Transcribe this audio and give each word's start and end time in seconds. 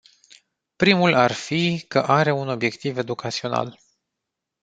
Primul 0.75 1.13
ar 1.13 1.31
fi 1.31 1.85
că 1.87 1.99
are 1.99 2.31
un 2.31 2.47
obiectiv 2.49 2.97
educațional. 2.97 3.79